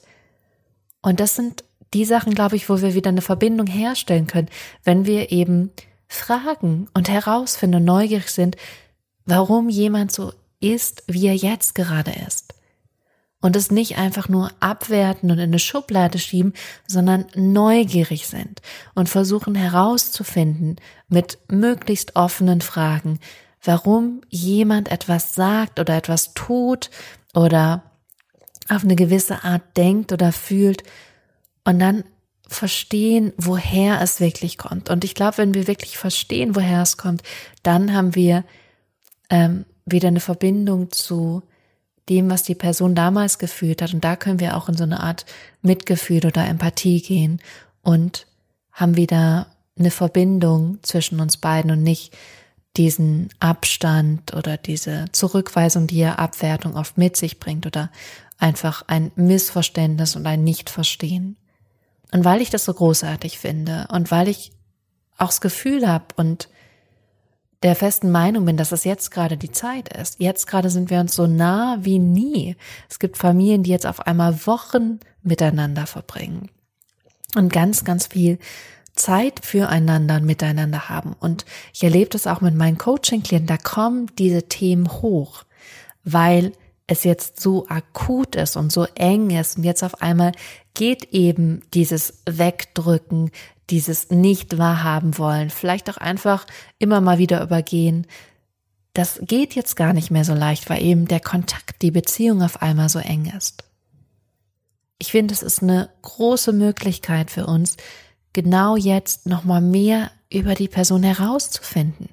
Und 1.02 1.20
das 1.20 1.36
sind 1.36 1.62
die 1.94 2.04
Sachen, 2.04 2.34
glaube 2.34 2.56
ich, 2.56 2.68
wo 2.68 2.80
wir 2.80 2.94
wieder 2.94 3.08
eine 3.08 3.22
Verbindung 3.22 3.66
herstellen 3.66 4.26
können, 4.26 4.48
wenn 4.84 5.06
wir 5.06 5.32
eben 5.32 5.70
fragen 6.08 6.88
und 6.94 7.08
herausfinden 7.08 7.76
und 7.76 7.84
neugierig 7.84 8.28
sind, 8.28 8.56
warum 9.24 9.68
jemand 9.68 10.12
so 10.12 10.32
ist, 10.60 11.02
wie 11.06 11.26
er 11.26 11.34
jetzt 11.34 11.74
gerade 11.74 12.12
ist. 12.26 12.54
Und 13.42 13.56
es 13.56 13.70
nicht 13.70 13.96
einfach 13.96 14.28
nur 14.28 14.50
abwerten 14.60 15.30
und 15.30 15.38
in 15.38 15.44
eine 15.44 15.58
Schublade 15.58 16.18
schieben, 16.18 16.52
sondern 16.86 17.24
neugierig 17.34 18.26
sind 18.26 18.60
und 18.94 19.08
versuchen 19.08 19.54
herauszufinden 19.54 20.76
mit 21.08 21.38
möglichst 21.48 22.16
offenen 22.16 22.60
Fragen, 22.60 23.18
warum 23.64 24.20
jemand 24.28 24.90
etwas 24.90 25.34
sagt 25.34 25.80
oder 25.80 25.96
etwas 25.96 26.34
tut 26.34 26.90
oder 27.32 27.82
auf 28.68 28.84
eine 28.84 28.96
gewisse 28.96 29.42
Art 29.42 29.62
denkt 29.76 30.12
oder 30.12 30.32
fühlt 30.32 30.84
und 31.70 31.78
dann 31.78 32.04
verstehen, 32.48 33.32
woher 33.36 34.00
es 34.00 34.18
wirklich 34.20 34.58
kommt. 34.58 34.90
Und 34.90 35.04
ich 35.04 35.14
glaube, 35.14 35.38
wenn 35.38 35.54
wir 35.54 35.68
wirklich 35.68 35.96
verstehen, 35.96 36.56
woher 36.56 36.82
es 36.82 36.96
kommt, 36.96 37.22
dann 37.62 37.94
haben 37.94 38.16
wir 38.16 38.44
ähm, 39.30 39.64
wieder 39.86 40.08
eine 40.08 40.20
Verbindung 40.20 40.90
zu 40.90 41.42
dem, 42.08 42.28
was 42.28 42.42
die 42.42 42.56
Person 42.56 42.96
damals 42.96 43.38
gefühlt 43.38 43.80
hat. 43.82 43.94
Und 43.94 44.02
da 44.02 44.16
können 44.16 44.40
wir 44.40 44.56
auch 44.56 44.68
in 44.68 44.76
so 44.76 44.82
eine 44.82 45.00
Art 45.00 45.26
Mitgefühl 45.62 46.26
oder 46.26 46.44
Empathie 46.44 47.00
gehen 47.00 47.40
und 47.82 48.26
haben 48.72 48.96
wieder 48.96 49.46
eine 49.78 49.92
Verbindung 49.92 50.78
zwischen 50.82 51.20
uns 51.20 51.36
beiden 51.36 51.70
und 51.70 51.84
nicht 51.84 52.16
diesen 52.76 53.28
Abstand 53.38 54.34
oder 54.34 54.56
diese 54.56 55.06
Zurückweisung, 55.12 55.86
die 55.86 55.98
ja 55.98 56.16
Abwertung 56.16 56.74
oft 56.74 56.98
mit 56.98 57.16
sich 57.16 57.38
bringt 57.38 57.64
oder 57.64 57.90
einfach 58.38 58.82
ein 58.88 59.12
Missverständnis 59.14 60.16
und 60.16 60.26
ein 60.26 60.42
Nichtverstehen. 60.42 61.36
Und 62.12 62.24
weil 62.24 62.40
ich 62.40 62.50
das 62.50 62.64
so 62.64 62.74
großartig 62.74 63.38
finde 63.38 63.86
und 63.90 64.10
weil 64.10 64.28
ich 64.28 64.52
auch 65.16 65.28
das 65.28 65.40
Gefühl 65.40 65.86
habe 65.86 66.06
und 66.16 66.48
der 67.62 67.76
festen 67.76 68.10
Meinung 68.10 68.46
bin, 68.46 68.56
dass 68.56 68.72
es 68.72 68.84
jetzt 68.84 69.10
gerade 69.10 69.36
die 69.36 69.52
Zeit 69.52 69.94
ist. 69.94 70.18
Jetzt 70.18 70.46
gerade 70.46 70.70
sind 70.70 70.88
wir 70.88 70.98
uns 70.98 71.14
so 71.14 71.26
nah 71.26 71.78
wie 71.82 71.98
nie. 71.98 72.56
Es 72.88 72.98
gibt 72.98 73.18
Familien, 73.18 73.62
die 73.62 73.70
jetzt 73.70 73.86
auf 73.86 74.06
einmal 74.06 74.46
Wochen 74.46 74.98
miteinander 75.22 75.86
verbringen 75.86 76.48
und 77.36 77.52
ganz, 77.52 77.84
ganz 77.84 78.06
viel 78.06 78.38
Zeit 78.94 79.44
füreinander 79.44 80.16
und 80.16 80.24
miteinander 80.24 80.88
haben. 80.88 81.14
Und 81.18 81.44
ich 81.72 81.82
erlebe 81.84 82.10
das 82.10 82.26
auch 82.26 82.40
mit 82.40 82.54
meinen 82.54 82.78
Coaching-Klienten, 82.78 83.46
da 83.46 83.58
kommen 83.58 84.06
diese 84.18 84.44
Themen 84.44 84.90
hoch, 84.90 85.44
weil 86.02 86.52
es 86.90 87.04
jetzt 87.04 87.40
so 87.40 87.68
akut 87.68 88.34
ist 88.34 88.56
und 88.56 88.72
so 88.72 88.84
eng 88.96 89.30
ist 89.30 89.56
und 89.56 89.64
jetzt 89.64 89.84
auf 89.84 90.02
einmal 90.02 90.32
geht 90.74 91.12
eben 91.12 91.62
dieses 91.72 92.22
Wegdrücken, 92.28 93.30
dieses 93.70 94.10
nicht 94.10 94.58
wahrhaben 94.58 95.16
wollen, 95.16 95.50
vielleicht 95.50 95.88
auch 95.88 95.98
einfach 95.98 96.46
immer 96.80 97.00
mal 97.00 97.18
wieder 97.18 97.42
übergehen. 97.44 98.08
Das 98.92 99.20
geht 99.22 99.54
jetzt 99.54 99.76
gar 99.76 99.92
nicht 99.92 100.10
mehr 100.10 100.24
so 100.24 100.34
leicht, 100.34 100.68
weil 100.68 100.82
eben 100.82 101.06
der 101.06 101.20
Kontakt, 101.20 101.80
die 101.82 101.92
Beziehung 101.92 102.42
auf 102.42 102.60
einmal 102.60 102.88
so 102.88 102.98
eng 102.98 103.32
ist. 103.36 103.62
Ich 104.98 105.12
finde, 105.12 105.32
es 105.32 105.44
ist 105.44 105.62
eine 105.62 105.90
große 106.02 106.52
Möglichkeit 106.52 107.30
für 107.30 107.46
uns, 107.46 107.76
genau 108.32 108.74
jetzt 108.74 109.26
nochmal 109.26 109.60
mehr 109.60 110.10
über 110.28 110.56
die 110.56 110.68
Person 110.68 111.04
herauszufinden. 111.04 112.08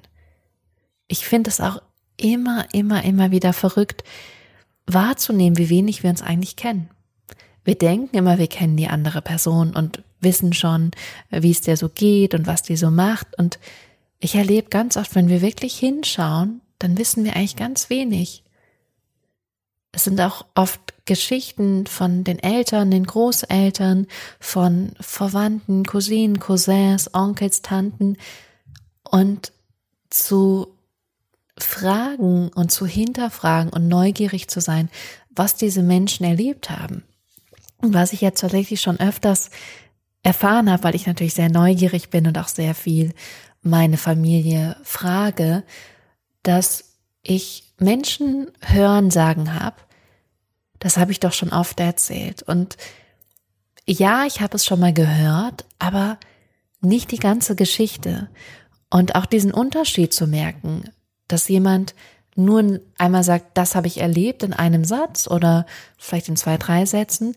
Ich 1.08 1.26
finde 1.26 1.50
es 1.50 1.60
auch 1.60 1.82
immer, 2.16 2.66
immer, 2.72 3.02
immer 3.04 3.32
wieder 3.32 3.52
verrückt, 3.52 4.04
wahrzunehmen, 4.88 5.58
wie 5.58 5.68
wenig 5.68 6.02
wir 6.02 6.10
uns 6.10 6.22
eigentlich 6.22 6.56
kennen. 6.56 6.90
Wir 7.64 7.76
denken 7.76 8.16
immer, 8.16 8.38
wir 8.38 8.46
kennen 8.46 8.76
die 8.76 8.88
andere 8.88 9.22
Person 9.22 9.74
und 9.76 10.02
wissen 10.20 10.52
schon, 10.52 10.90
wie 11.30 11.50
es 11.50 11.60
dir 11.60 11.76
so 11.76 11.88
geht 11.88 12.34
und 12.34 12.46
was 12.46 12.62
die 12.62 12.76
so 12.76 12.90
macht. 12.90 13.38
Und 13.38 13.58
ich 14.20 14.34
erlebe 14.34 14.70
ganz 14.70 14.96
oft, 14.96 15.14
wenn 15.14 15.28
wir 15.28 15.42
wirklich 15.42 15.78
hinschauen, 15.78 16.60
dann 16.78 16.98
wissen 16.98 17.24
wir 17.24 17.36
eigentlich 17.36 17.56
ganz 17.56 17.90
wenig. 17.90 18.42
Es 19.92 20.04
sind 20.04 20.20
auch 20.20 20.46
oft 20.54 20.94
Geschichten 21.06 21.86
von 21.86 22.24
den 22.24 22.38
Eltern, 22.38 22.90
den 22.90 23.04
Großeltern, 23.04 24.06
von 24.38 24.92
Verwandten, 25.00 25.84
Cousinen, 25.84 26.38
Cousins, 26.38 27.12
Onkels, 27.14 27.62
Tanten 27.62 28.16
und 29.02 29.52
zu 30.10 30.77
fragen 31.64 32.48
und 32.48 32.70
zu 32.70 32.86
hinterfragen 32.86 33.72
und 33.72 33.88
neugierig 33.88 34.48
zu 34.48 34.60
sein, 34.60 34.90
was 35.30 35.56
diese 35.56 35.82
Menschen 35.82 36.24
erlebt 36.24 36.70
haben. 36.70 37.04
Und 37.78 37.94
was 37.94 38.12
ich 38.12 38.20
jetzt 38.20 38.40
tatsächlich 38.40 38.80
schon 38.80 38.98
öfters 38.98 39.50
erfahren 40.22 40.70
habe, 40.70 40.84
weil 40.84 40.94
ich 40.94 41.06
natürlich 41.06 41.34
sehr 41.34 41.50
neugierig 41.50 42.10
bin 42.10 42.26
und 42.26 42.38
auch 42.38 42.48
sehr 42.48 42.74
viel 42.74 43.14
meine 43.62 43.96
Familie 43.96 44.76
frage, 44.82 45.62
dass 46.42 46.96
ich 47.22 47.74
Menschen 47.78 48.50
hören 48.60 49.10
sagen 49.10 49.54
habe, 49.54 49.76
das 50.78 50.96
habe 50.96 51.12
ich 51.12 51.20
doch 51.20 51.32
schon 51.32 51.50
oft 51.50 51.78
erzählt. 51.80 52.42
Und 52.42 52.76
ja, 53.86 54.26
ich 54.26 54.40
habe 54.40 54.56
es 54.56 54.64
schon 54.64 54.80
mal 54.80 54.92
gehört, 54.92 55.64
aber 55.78 56.18
nicht 56.80 57.10
die 57.10 57.18
ganze 57.18 57.56
Geschichte. 57.56 58.28
Und 58.90 59.14
auch 59.14 59.26
diesen 59.26 59.52
Unterschied 59.52 60.12
zu 60.12 60.26
merken, 60.26 60.84
dass 61.28 61.48
jemand 61.48 61.94
nur 62.34 62.80
einmal 62.98 63.24
sagt, 63.24 63.56
das 63.56 63.74
habe 63.74 63.86
ich 63.86 64.00
erlebt 64.00 64.42
in 64.42 64.52
einem 64.52 64.84
Satz 64.84 65.28
oder 65.28 65.66
vielleicht 65.96 66.28
in 66.28 66.36
zwei, 66.36 66.56
drei 66.56 66.86
Sätzen 66.86 67.34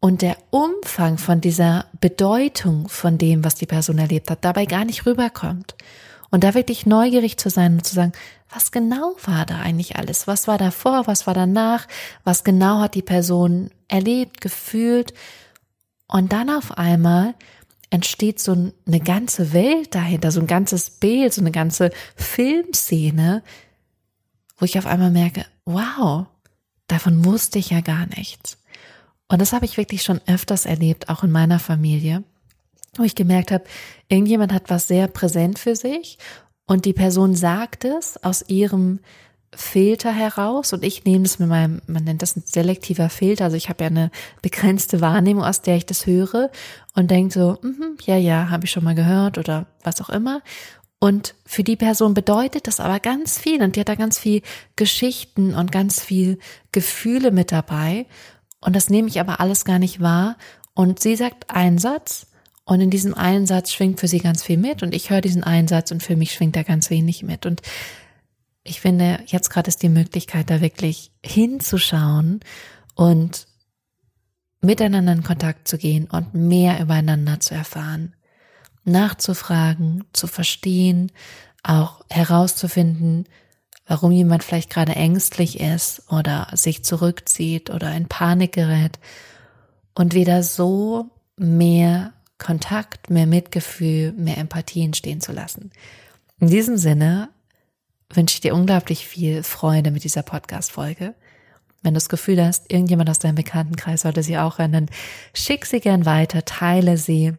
und 0.00 0.22
der 0.22 0.36
Umfang 0.50 1.18
von 1.18 1.40
dieser 1.40 1.86
Bedeutung 2.00 2.88
von 2.88 3.18
dem, 3.18 3.44
was 3.44 3.54
die 3.54 3.66
Person 3.66 3.98
erlebt 3.98 4.30
hat, 4.30 4.44
dabei 4.44 4.66
gar 4.66 4.84
nicht 4.84 5.06
rüberkommt. 5.06 5.74
Und 6.30 6.44
da 6.44 6.54
wirklich 6.54 6.86
neugierig 6.86 7.38
zu 7.38 7.50
sein 7.50 7.74
und 7.74 7.86
zu 7.86 7.94
sagen, 7.94 8.12
was 8.52 8.72
genau 8.72 9.16
war 9.24 9.46
da 9.46 9.60
eigentlich 9.60 9.96
alles? 9.96 10.26
Was 10.26 10.48
war 10.48 10.58
davor? 10.58 11.06
Was 11.06 11.26
war 11.26 11.34
danach? 11.34 11.86
Was 12.24 12.44
genau 12.44 12.80
hat 12.80 12.94
die 12.94 13.02
Person 13.02 13.70
erlebt, 13.88 14.40
gefühlt? 14.40 15.14
Und 16.08 16.32
dann 16.32 16.50
auf 16.50 16.78
einmal 16.78 17.34
entsteht 17.96 18.40
so 18.40 18.52
eine 18.86 19.00
ganze 19.00 19.54
Welt 19.54 19.94
dahinter, 19.94 20.30
so 20.30 20.40
ein 20.40 20.46
ganzes 20.46 20.90
Bild, 20.90 21.32
so 21.32 21.40
eine 21.40 21.50
ganze 21.50 21.90
Filmszene, 22.14 23.42
wo 24.58 24.66
ich 24.66 24.78
auf 24.78 24.84
einmal 24.84 25.10
merke, 25.10 25.46
wow, 25.64 26.26
davon 26.88 27.24
wusste 27.24 27.58
ich 27.58 27.70
ja 27.70 27.80
gar 27.80 28.06
nichts. 28.14 28.58
Und 29.28 29.40
das 29.40 29.54
habe 29.54 29.64
ich 29.64 29.78
wirklich 29.78 30.02
schon 30.02 30.20
öfters 30.26 30.66
erlebt, 30.66 31.08
auch 31.08 31.24
in 31.24 31.30
meiner 31.30 31.58
Familie, 31.58 32.22
wo 32.98 33.02
ich 33.02 33.14
gemerkt 33.14 33.50
habe, 33.50 33.64
irgendjemand 34.08 34.52
hat 34.52 34.68
was 34.68 34.86
sehr 34.86 35.08
präsent 35.08 35.58
für 35.58 35.74
sich 35.74 36.18
und 36.66 36.84
die 36.84 36.92
Person 36.92 37.34
sagt 37.34 37.86
es 37.86 38.22
aus 38.22 38.44
ihrem 38.46 39.00
Filter 39.54 40.12
heraus 40.12 40.72
und 40.72 40.84
ich 40.84 41.04
nehme 41.04 41.24
es 41.24 41.38
mit 41.38 41.48
meinem, 41.48 41.80
man 41.86 42.04
nennt 42.04 42.22
das 42.22 42.36
ein 42.36 42.42
selektiver 42.44 43.08
Filter, 43.08 43.44
also 43.44 43.56
ich 43.56 43.68
habe 43.68 43.84
ja 43.84 43.90
eine 43.90 44.10
begrenzte 44.42 45.00
Wahrnehmung, 45.00 45.44
aus 45.44 45.62
der 45.62 45.76
ich 45.76 45.86
das 45.86 46.06
höre 46.06 46.50
und 46.94 47.10
denke 47.10 47.32
so, 47.32 47.58
mm 47.62 47.96
ja, 48.04 48.16
ja, 48.16 48.50
habe 48.50 48.66
ich 48.66 48.70
schon 48.70 48.84
mal 48.84 48.94
gehört 48.94 49.38
oder 49.38 49.66
was 49.82 50.00
auch 50.00 50.10
immer. 50.10 50.42
Und 50.98 51.34
für 51.44 51.62
die 51.62 51.76
Person 51.76 52.14
bedeutet 52.14 52.66
das 52.66 52.80
aber 52.80 53.00
ganz 53.00 53.38
viel 53.38 53.62
und 53.62 53.76
die 53.76 53.80
hat 53.80 53.88
da 53.88 53.94
ganz 53.94 54.18
viel 54.18 54.42
Geschichten 54.76 55.54
und 55.54 55.72
ganz 55.72 56.00
viel 56.00 56.38
Gefühle 56.72 57.30
mit 57.30 57.52
dabei. 57.52 58.06
Und 58.60 58.74
das 58.76 58.90
nehme 58.90 59.08
ich 59.08 59.20
aber 59.20 59.40
alles 59.40 59.64
gar 59.64 59.78
nicht 59.78 60.00
wahr. 60.00 60.36
Und 60.74 61.00
sie 61.00 61.16
sagt 61.16 61.50
einen 61.50 61.78
Satz 61.78 62.26
und 62.64 62.80
in 62.80 62.90
diesem 62.90 63.14
einen 63.14 63.46
Satz 63.46 63.72
schwingt 63.72 64.00
für 64.00 64.08
sie 64.08 64.18
ganz 64.18 64.42
viel 64.42 64.58
mit 64.58 64.82
und 64.82 64.94
ich 64.94 65.10
höre 65.10 65.20
diesen 65.20 65.44
einen 65.44 65.68
Satz 65.68 65.90
und 65.90 66.02
für 66.02 66.16
mich 66.16 66.32
schwingt 66.32 66.56
da 66.56 66.62
ganz 66.62 66.90
wenig 66.90 67.22
mit. 67.22 67.46
Und 67.46 67.62
ich 68.66 68.80
finde, 68.80 69.20
jetzt 69.26 69.50
gerade 69.50 69.68
ist 69.68 69.82
die 69.82 69.88
Möglichkeit, 69.88 70.50
da 70.50 70.60
wirklich 70.60 71.12
hinzuschauen 71.24 72.40
und 72.94 73.46
miteinander 74.60 75.12
in 75.12 75.22
Kontakt 75.22 75.68
zu 75.68 75.78
gehen 75.78 76.06
und 76.10 76.34
mehr 76.34 76.80
übereinander 76.80 77.40
zu 77.40 77.54
erfahren, 77.54 78.14
nachzufragen, 78.84 80.04
zu 80.12 80.26
verstehen, 80.26 81.12
auch 81.62 82.00
herauszufinden, 82.10 83.26
warum 83.86 84.10
jemand 84.10 84.42
vielleicht 84.42 84.70
gerade 84.70 84.94
ängstlich 84.96 85.60
ist 85.60 86.10
oder 86.10 86.48
sich 86.52 86.84
zurückzieht 86.84 87.70
oder 87.70 87.94
in 87.94 88.08
Panik 88.08 88.52
gerät 88.52 88.98
und 89.94 90.14
wieder 90.14 90.42
so 90.42 91.10
mehr 91.36 92.12
Kontakt, 92.38 93.10
mehr 93.10 93.26
Mitgefühl, 93.26 94.12
mehr 94.12 94.38
Empathie 94.38 94.84
entstehen 94.84 95.20
zu 95.20 95.32
lassen. 95.32 95.70
In 96.38 96.48
diesem 96.48 96.76
Sinne 96.76 97.30
wünsche 98.12 98.34
ich 98.34 98.40
dir 98.40 98.54
unglaublich 98.54 99.06
viel 99.06 99.42
Freude 99.42 99.90
mit 99.90 100.04
dieser 100.04 100.22
Podcast-Folge. 100.22 101.14
Wenn 101.82 101.94
du 101.94 101.98
das 101.98 102.08
Gefühl 102.08 102.44
hast, 102.44 102.70
irgendjemand 102.70 103.10
aus 103.10 103.18
deinem 103.18 103.36
Bekanntenkreis 103.36 104.02
sollte 104.02 104.22
sie 104.22 104.38
auch 104.38 104.58
hören, 104.58 104.72
dann 104.72 104.90
schick 105.34 105.66
sie 105.66 105.80
gern 105.80 106.06
weiter, 106.06 106.44
teile 106.44 106.98
sie. 106.98 107.34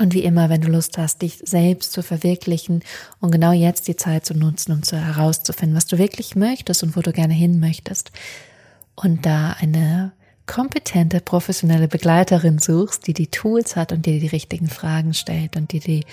Und 0.00 0.14
wie 0.14 0.22
immer, 0.22 0.48
wenn 0.48 0.60
du 0.60 0.68
Lust 0.68 0.96
hast, 0.96 1.22
dich 1.22 1.40
selbst 1.44 1.92
zu 1.92 2.02
verwirklichen 2.02 2.82
und 3.20 3.32
genau 3.32 3.52
jetzt 3.52 3.88
die 3.88 3.96
Zeit 3.96 4.24
zu 4.24 4.34
nutzen, 4.34 4.72
um 4.72 4.82
zu 4.84 4.96
herauszufinden, 4.96 5.76
was 5.76 5.86
du 5.86 5.98
wirklich 5.98 6.36
möchtest 6.36 6.84
und 6.84 6.96
wo 6.96 7.00
du 7.00 7.12
gerne 7.12 7.34
hin 7.34 7.58
möchtest. 7.58 8.12
Und 8.94 9.26
da 9.26 9.56
eine 9.58 10.12
kompetente, 10.46 11.20
professionelle 11.20 11.88
Begleiterin 11.88 12.58
suchst, 12.58 13.06
die 13.06 13.12
die 13.12 13.26
Tools 13.28 13.76
hat 13.76 13.92
und 13.92 14.06
dir 14.06 14.18
die 14.18 14.28
richtigen 14.28 14.68
Fragen 14.68 15.14
stellt 15.14 15.56
und 15.56 15.72
die, 15.72 15.80
die 15.80 16.04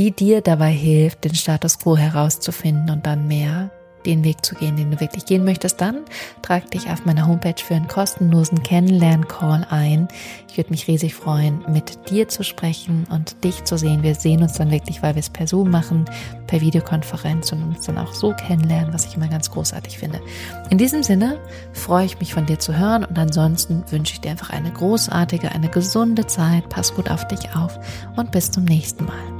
die 0.00 0.12
dir 0.12 0.40
dabei 0.40 0.70
hilft, 0.70 1.24
den 1.24 1.34
Status 1.34 1.78
quo 1.78 1.94
herauszufinden 1.94 2.88
und 2.88 3.04
dann 3.04 3.28
mehr 3.28 3.70
den 4.06 4.24
Weg 4.24 4.42
zu 4.42 4.54
gehen, 4.54 4.76
den 4.76 4.90
du 4.90 4.98
wirklich 4.98 5.26
gehen 5.26 5.44
möchtest, 5.44 5.78
dann 5.78 6.06
trag 6.40 6.70
dich 6.70 6.88
auf 6.88 7.04
meiner 7.04 7.26
Homepage 7.26 7.62
für 7.62 7.74
einen 7.74 7.86
kostenlosen 7.86 8.62
Kennenlern-Call 8.62 9.66
ein. 9.68 10.08
Ich 10.48 10.56
würde 10.56 10.70
mich 10.70 10.88
riesig 10.88 11.14
freuen, 11.14 11.62
mit 11.68 12.08
dir 12.08 12.28
zu 12.28 12.44
sprechen 12.44 13.06
und 13.10 13.44
dich 13.44 13.64
zu 13.64 13.76
sehen. 13.76 14.02
Wir 14.02 14.14
sehen 14.14 14.40
uns 14.40 14.54
dann 14.54 14.70
wirklich, 14.70 15.02
weil 15.02 15.16
wir 15.16 15.20
es 15.20 15.28
per 15.28 15.46
Zoom 15.46 15.68
machen, 15.68 16.06
per 16.46 16.62
Videokonferenz 16.62 17.52
und 17.52 17.62
uns 17.62 17.84
dann 17.84 17.98
auch 17.98 18.14
so 18.14 18.32
kennenlernen, 18.32 18.94
was 18.94 19.04
ich 19.04 19.16
immer 19.16 19.28
ganz 19.28 19.50
großartig 19.50 19.98
finde. 19.98 20.22
In 20.70 20.78
diesem 20.78 21.02
Sinne 21.02 21.36
freue 21.74 22.06
ich 22.06 22.18
mich 22.20 22.32
von 22.32 22.46
dir 22.46 22.58
zu 22.58 22.74
hören 22.74 23.04
und 23.04 23.18
ansonsten 23.18 23.84
wünsche 23.90 24.14
ich 24.14 24.22
dir 24.22 24.30
einfach 24.30 24.48
eine 24.48 24.72
großartige, 24.72 25.52
eine 25.52 25.68
gesunde 25.68 26.26
Zeit. 26.26 26.70
Pass 26.70 26.94
gut 26.94 27.10
auf 27.10 27.28
dich 27.28 27.54
auf 27.54 27.78
und 28.16 28.32
bis 28.32 28.50
zum 28.50 28.64
nächsten 28.64 29.04
Mal. 29.04 29.39